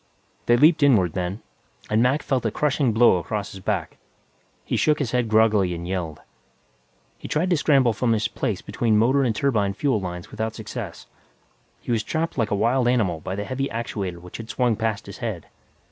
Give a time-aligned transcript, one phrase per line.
[0.47, 1.43] They leaped inward, then,
[1.87, 3.97] and Mac felt a crushing blow across his back.
[4.65, 6.21] He shook his head groggily and yelled.
[7.19, 11.05] He tried to scramble from his place between motor and turbine fuel lines without success;
[11.81, 15.05] he was trapped like a wild animal by the heavy actuator which had swung past
[15.05, 15.45] his head.